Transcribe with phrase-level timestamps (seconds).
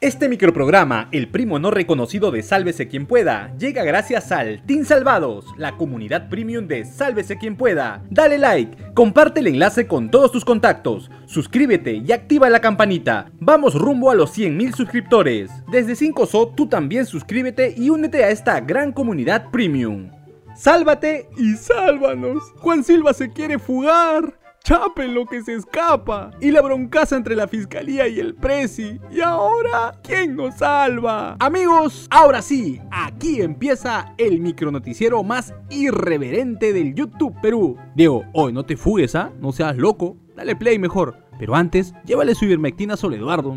[0.00, 5.44] Este microprograma, el primo no reconocido de Sálvese quien pueda, llega gracias al Team Salvados,
[5.56, 8.04] la comunidad premium de Sálvese quien pueda.
[8.08, 13.32] Dale like, comparte el enlace con todos tus contactos, suscríbete y activa la campanita.
[13.40, 15.50] Vamos rumbo a los 100.000 suscriptores.
[15.68, 20.12] Desde 5SO tú también suscríbete y únete a esta gran comunidad premium.
[20.54, 22.42] Sálvate y sálvanos.
[22.58, 24.37] Juan Silva se quiere fugar.
[24.68, 26.30] Chape lo que se escapa.
[26.42, 29.00] Y la broncaza entre la fiscalía y el presi.
[29.10, 31.36] Y ahora, ¿quién nos salva?
[31.40, 37.78] Amigos, ahora sí, aquí empieza el micronoticiero más irreverente del YouTube Perú.
[37.94, 39.32] Diego, hoy no te fugues, ¿ah?
[39.40, 40.18] No seas loco.
[40.36, 41.16] Dale play mejor.
[41.38, 43.56] Pero antes, llévale su ivermectina Sol Eduardo.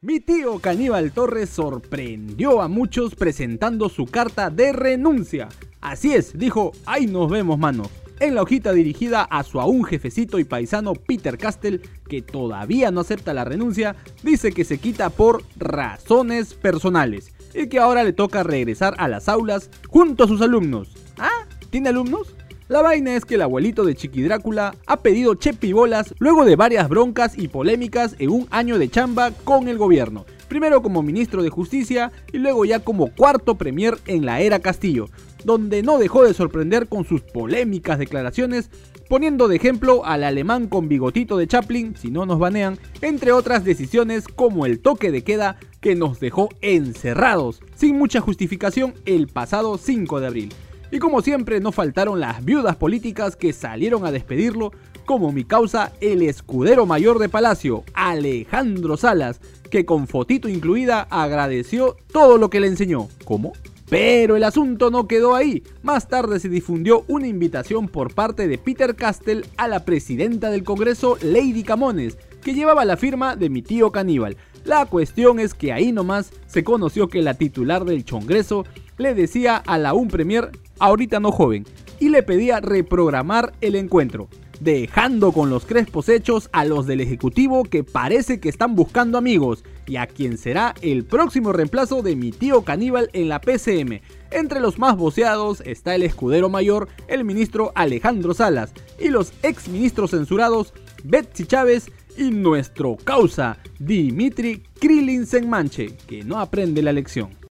[0.00, 5.50] Mi tío Caníbal Torres sorprendió a muchos presentando su carta de renuncia.
[5.82, 7.82] Así es, dijo, ahí nos vemos, mano
[8.20, 13.00] en la hojita dirigida a su aún jefecito y paisano Peter Castell, que todavía no
[13.00, 18.42] acepta la renuncia, dice que se quita por razones personales y que ahora le toca
[18.42, 20.94] regresar a las aulas junto a sus alumnos.
[21.18, 21.46] ¿Ah?
[21.70, 22.34] ¿Tiene alumnos?
[22.68, 26.88] La vaina es que el abuelito de Chiqui Drácula ha pedido chepibolas luego de varias
[26.88, 30.24] broncas y polémicas en un año de chamba con el gobierno.
[30.48, 35.08] Primero como ministro de Justicia y luego ya como cuarto premier en la era Castillo,
[35.44, 38.70] donde no dejó de sorprender con sus polémicas declaraciones,
[39.08, 43.64] poniendo de ejemplo al alemán con bigotito de Chaplin, si no nos banean, entre otras
[43.64, 49.76] decisiones como el toque de queda que nos dejó encerrados, sin mucha justificación, el pasado
[49.76, 50.52] 5 de abril.
[50.90, 54.72] Y como siempre no faltaron las viudas políticas que salieron a despedirlo,
[55.04, 61.96] como mi causa el escudero mayor de Palacio, Alejandro Salas, que con fotito incluida agradeció
[62.12, 63.08] todo lo que le enseñó.
[63.24, 63.52] ¿Cómo?
[63.88, 65.62] Pero el asunto no quedó ahí.
[65.82, 70.64] Más tarde se difundió una invitación por parte de Peter Castell a la presidenta del
[70.64, 74.36] Congreso, Lady Camones, que llevaba la firma de mi tío caníbal.
[74.64, 78.64] La cuestión es que ahí nomás se conoció que la titular del Congreso
[78.96, 81.66] le decía a la un premier, ahorita no joven,
[82.00, 84.28] y le pedía reprogramar el encuentro
[84.60, 89.64] dejando con los crespos hechos a los del Ejecutivo que parece que están buscando amigos
[89.86, 94.00] y a quien será el próximo reemplazo de mi tío caníbal en la PCM.
[94.30, 99.68] Entre los más voceados está el escudero mayor, el ministro Alejandro Salas, y los ex
[99.68, 100.72] ministros censurados
[101.04, 107.43] Betsy Chávez y nuestro causa Dimitri Krillin Senmanche, que no aprende la lección.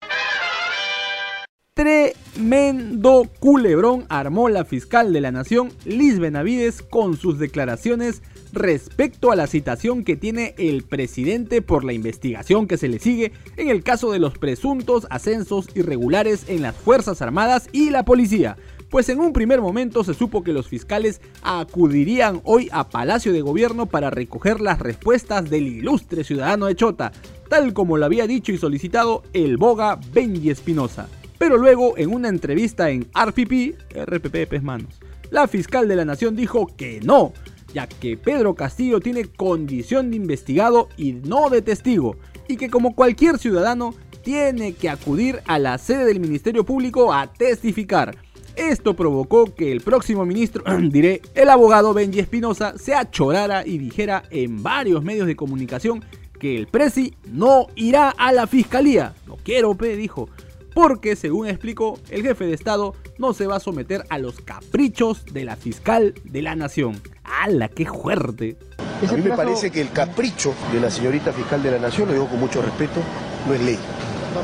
[1.74, 8.20] Tremendo culebrón armó la fiscal de la nación, Liz Benavides, con sus declaraciones
[8.52, 13.32] respecto a la citación que tiene el presidente por la investigación que se le sigue
[13.56, 18.58] en el caso de los presuntos ascensos irregulares en las Fuerzas Armadas y la policía.
[18.90, 23.40] Pues en un primer momento se supo que los fiscales acudirían hoy a Palacio de
[23.40, 27.12] Gobierno para recoger las respuestas del ilustre ciudadano de Chota,
[27.48, 31.08] tal como lo había dicho y solicitado el boga Benji Espinosa.
[31.42, 33.74] Pero luego, en una entrevista en RPP,
[34.06, 35.00] RPP pes manos,
[35.32, 37.32] la fiscal de la nación dijo que no,
[37.74, 42.16] ya que Pedro Castillo tiene condición de investigado y no de testigo,
[42.46, 43.92] y que como cualquier ciudadano
[44.22, 48.16] tiene que acudir a la sede del Ministerio Público a testificar.
[48.54, 54.22] Esto provocó que el próximo ministro, diré, el abogado Benji Espinosa, se achorara y dijera
[54.30, 56.04] en varios medios de comunicación
[56.38, 59.14] que el presi no irá a la fiscalía.
[59.26, 60.28] No quiero, pe, dijo
[60.74, 65.24] porque según explicó, el jefe de Estado no se va a someter a los caprichos
[65.26, 67.00] de la fiscal de la nación.
[67.24, 68.56] ¡Hala, qué fuerte!
[68.78, 72.14] A mí me parece que el capricho de la señorita fiscal de la nación, lo
[72.14, 73.00] digo con mucho respeto,
[73.46, 73.78] no es ley.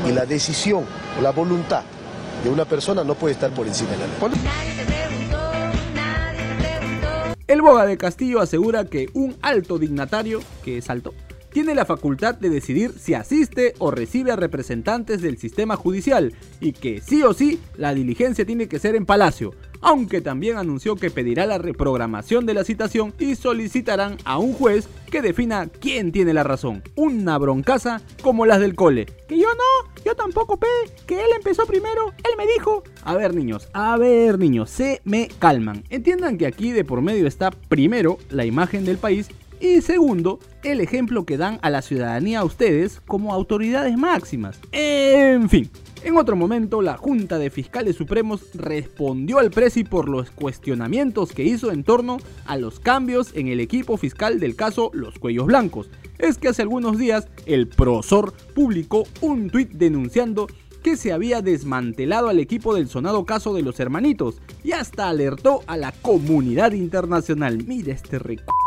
[0.07, 0.85] Y la decisión,
[1.21, 1.83] la voluntad
[2.43, 4.15] de una persona no puede estar por encima de la ley.
[7.47, 11.15] El boga de Castillo asegura que un alto dignatario, que es alto,
[11.51, 16.73] tiene la facultad de decidir si asiste o recibe a representantes del sistema judicial y
[16.73, 21.11] que sí o sí la diligencia tiene que ser en Palacio, aunque también anunció que
[21.11, 26.33] pedirá la reprogramación de la citación y solicitarán a un juez que defina quién tiene
[26.33, 26.83] la razón.
[26.95, 29.05] Una broncaza como las del cole.
[29.27, 30.67] Que yo no, yo tampoco, pe,
[31.05, 32.83] que él empezó primero, él me dijo.
[33.03, 35.83] A ver niños, a ver niños, se me calman.
[35.89, 39.29] Entiendan que aquí de por medio está primero la imagen del país
[39.59, 44.59] y segundo, el ejemplo que dan a la ciudadanía a ustedes como autoridades máximas.
[44.71, 45.69] En fin,
[46.03, 51.43] en otro momento, la Junta de Fiscales Supremos respondió al Presi por los cuestionamientos que
[51.43, 55.89] hizo en torno a los cambios en el equipo fiscal del caso Los Cuellos Blancos.
[56.17, 60.47] Es que hace algunos días el Prosor publicó un tuit denunciando
[60.83, 65.63] que se había desmantelado al equipo del sonado caso de los hermanitos y hasta alertó
[65.67, 67.65] a la comunidad internacional.
[67.65, 68.58] Mira este recuerdo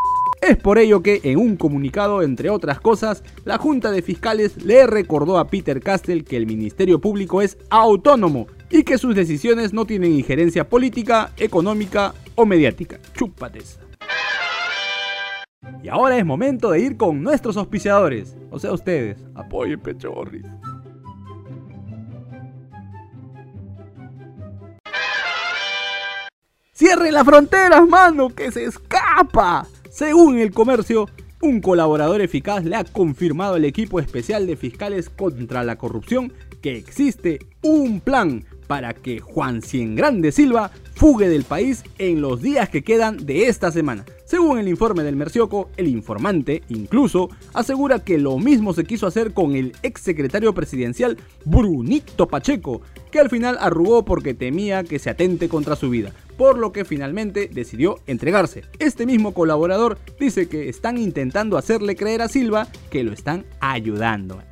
[0.43, 4.89] Es por ello que en un comunicado, entre otras cosas, la Junta de Fiscales le
[4.89, 9.85] recordó a Peter Castell que el Ministerio Público es autónomo y que sus decisiones no
[9.85, 12.99] tienen injerencia política, económica o mediática.
[13.15, 13.79] Chúpates.
[15.81, 20.45] Y ahora es momento de ir con nuestros auspiciadores, o sea ustedes, apoyen Pechorris.
[26.73, 28.29] ¡Cierren las fronteras, mano!
[28.35, 29.69] ¡Que se escapa!
[29.93, 31.07] Según el comercio,
[31.43, 36.79] un colaborador eficaz le ha confirmado al equipo especial de fiscales contra la corrupción que
[36.79, 39.61] existe un plan para que Juan
[39.95, 44.07] Grande Silva fugue del país en los días que quedan de esta semana.
[44.25, 49.35] Según el informe del Mercioco, el informante incluso asegura que lo mismo se quiso hacer
[49.35, 52.81] con el exsecretario presidencial Brunito Pacheco,
[53.11, 56.85] que al final arrugó porque temía que se atente contra su vida, por lo que
[56.85, 58.63] finalmente decidió entregarse.
[58.79, 64.43] Este mismo colaborador dice que están intentando hacerle creer a Silva que lo están ayudando.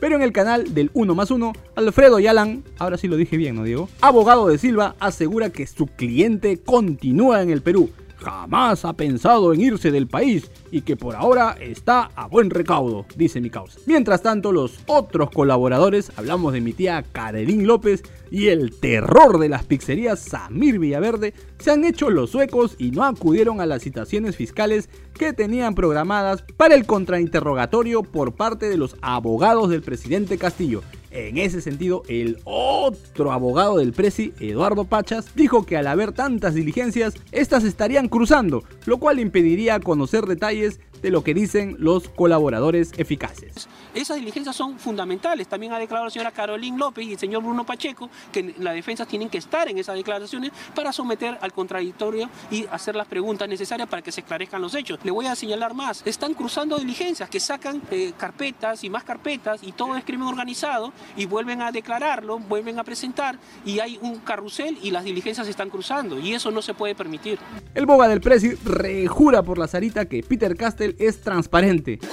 [0.00, 3.56] Pero en el canal del 1 más 1, Alfredo Yalan, ahora sí lo dije bien,
[3.56, 3.88] ¿no Diego?
[4.00, 9.60] Abogado de Silva, asegura que su cliente continúa en el Perú jamás ha pensado en
[9.60, 13.80] irse del país y que por ahora está a buen recaudo, dice mi causa.
[13.86, 19.48] Mientras tanto, los otros colaboradores, hablamos de mi tía Karelín López y el terror de
[19.48, 24.36] las pizzerías Samir Villaverde, se han hecho los suecos y no acudieron a las citaciones
[24.36, 30.82] fiscales que tenían programadas para el contrainterrogatorio por parte de los abogados del presidente Castillo
[31.10, 36.54] en ese sentido, el otro abogado del Presi, Eduardo Pachas, dijo que al haber tantas
[36.54, 42.92] diligencias, estas estarían cruzando, lo cual impediría conocer detalles de lo que dicen los colaboradores
[42.96, 43.68] eficaces.
[43.94, 45.48] Esas diligencias son fundamentales.
[45.48, 49.08] También ha declarado la señora Carolín López y el señor Bruno Pacheco que las defensas
[49.08, 53.88] tienen que estar en esas declaraciones para someter al contradictorio y hacer las preguntas necesarias
[53.88, 54.98] para que se esclarezcan los hechos.
[55.02, 56.02] Le voy a señalar más.
[56.04, 60.92] Están cruzando diligencias que sacan eh, carpetas y más carpetas y todo es crimen organizado
[61.16, 65.50] y vuelven a declararlo, vuelven a presentar y hay un carrusel y las diligencias se
[65.50, 67.38] están cruzando y eso no se puede permitir.
[67.74, 71.98] El boga del Presi rejura por la zarita que Peter Castell es transparente.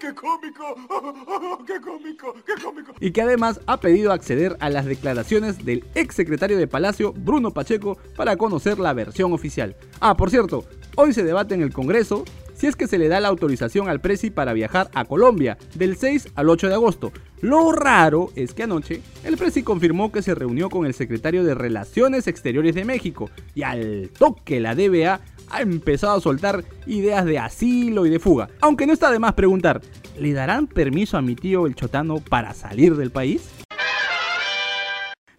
[0.00, 0.74] ¡Qué cómico!
[1.66, 2.34] ¡Qué cómico!
[2.44, 2.92] ¡Qué cómico!
[2.98, 7.52] Y que además ha pedido acceder a las declaraciones del ex secretario de Palacio, Bruno
[7.52, 9.76] Pacheco, para conocer la versión oficial.
[10.00, 10.64] Ah, por cierto,
[10.96, 14.00] hoy se debate en el Congreso si es que se le da la autorización al
[14.00, 17.12] Presi para viajar a Colombia del 6 al 8 de agosto.
[17.40, 21.54] Lo raro es que anoche el Presi confirmó que se reunió con el secretario de
[21.54, 25.20] Relaciones Exteriores de México y al toque la DBA
[25.50, 28.48] ha empezado a soltar ideas de asilo y de fuga.
[28.60, 29.80] Aunque no está de más preguntar,
[30.18, 33.50] ¿le darán permiso a mi tío el chotano para salir del país?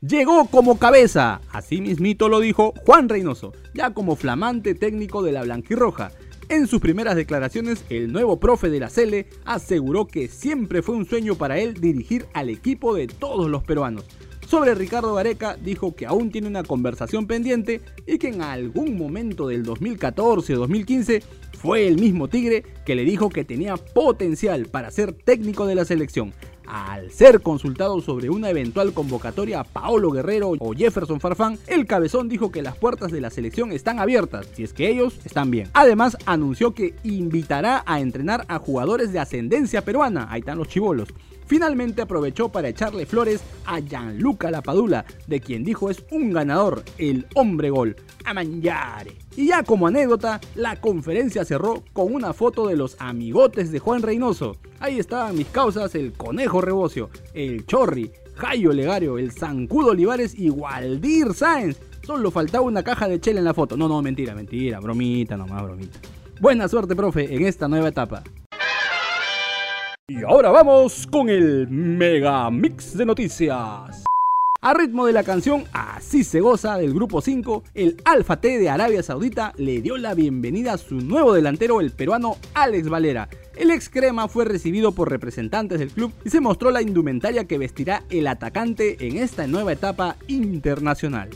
[0.06, 5.44] Llegó como cabeza, así mismito lo dijo Juan Reynoso, ya como flamante técnico de la
[5.44, 6.12] Blanquirroja.
[6.54, 11.08] En sus primeras declaraciones, el nuevo profe de la Cele aseguró que siempre fue un
[11.08, 14.06] sueño para él dirigir al equipo de todos los peruanos.
[14.48, 19.48] Sobre Ricardo Gareca dijo que aún tiene una conversación pendiente y que en algún momento
[19.48, 21.24] del 2014 o 2015
[21.58, 25.86] fue el mismo Tigre que le dijo que tenía potencial para ser técnico de la
[25.86, 26.34] selección.
[26.68, 32.30] Al ser consultado sobre una eventual convocatoria a Paolo Guerrero o Jefferson Farfán, el cabezón
[32.30, 35.70] dijo que las puertas de la selección están abiertas, si es que ellos están bien.
[35.74, 41.10] Además, anunció que invitará a entrenar a jugadores de ascendencia peruana, ahí están los chivolos,
[41.46, 47.26] finalmente aprovechó para echarle flores a Gianluca Lapadula, de quien dijo es un ganador, el
[47.36, 47.96] hombre gol,
[48.26, 49.18] a mangiare.
[49.36, 54.02] Y ya como anécdota, la conferencia cerró con una foto de los amigotes de Juan
[54.02, 54.58] Reynoso.
[54.80, 60.50] Ahí estaban mis causas, el Conejo Rebocio, el Chorri, Jayo Legario, el Zancudo Olivares y
[60.50, 61.80] Waldir Sáenz.
[62.06, 63.78] Solo faltaba una caja de chela en la foto.
[63.78, 66.00] No, no, mentira, mentira, bromita nomás, bromita.
[66.40, 68.24] Buena suerte, profe, en esta nueva etapa.
[70.10, 74.04] Y ahora vamos con el Mega Mix de Noticias.
[74.62, 78.70] A ritmo de la canción Así se goza del grupo 5, el Alfa T de
[78.70, 83.30] Arabia Saudita le dio la bienvenida a su nuevo delantero, el peruano Alex Valera.
[83.56, 87.58] El ex crema fue recibido por representantes del club y se mostró la indumentaria que
[87.58, 91.30] vestirá el atacante en esta nueva etapa internacional.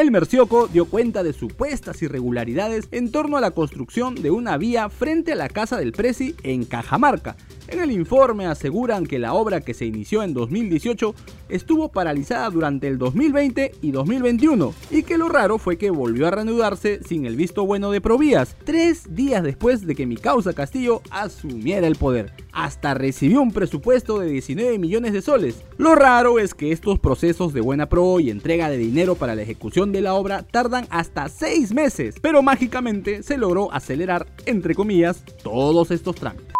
[0.00, 4.88] El Mercioco dio cuenta de supuestas irregularidades en torno a la construcción de una vía
[4.88, 7.36] frente a la casa del Presi en Cajamarca.
[7.68, 11.14] En el informe aseguran que la obra que se inició en 2018
[11.50, 16.30] estuvo paralizada durante el 2020 y 2021 y que lo raro fue que volvió a
[16.30, 21.02] reanudarse sin el visto bueno de Provías, tres días después de que mi causa Castillo
[21.10, 22.32] asumiera el poder.
[22.52, 25.62] hasta recibió un presupuesto de 19 millones de soles.
[25.80, 29.40] Lo raro es que estos procesos de buena pro y entrega de dinero para la
[29.40, 35.24] ejecución de la obra tardan hasta 6 meses, pero mágicamente se logró acelerar, entre comillas,
[35.42, 36.59] todos estos trámites.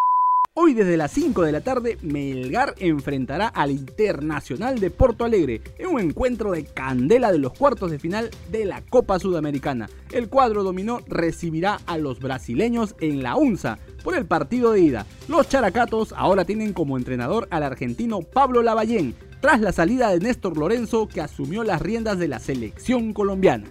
[0.52, 5.86] Hoy desde las 5 de la tarde, Melgar enfrentará al Internacional de Porto Alegre en
[5.86, 9.88] un encuentro de candela de los cuartos de final de la Copa Sudamericana.
[10.10, 15.06] El cuadro dominó recibirá a los brasileños en la UNSA por el partido de ida.
[15.28, 20.58] Los characatos ahora tienen como entrenador al argentino Pablo Lavallén, tras la salida de Néstor
[20.58, 23.70] Lorenzo que asumió las riendas de la selección colombiana.